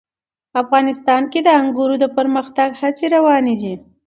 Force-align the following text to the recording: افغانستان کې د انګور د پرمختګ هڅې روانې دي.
افغانستان 0.61 1.21
کې 1.31 1.39
د 1.43 1.49
انګور 1.59 1.91
د 1.99 2.05
پرمختګ 2.17 2.69
هڅې 2.81 3.05
روانې 3.15 3.55
دي. 3.61 3.73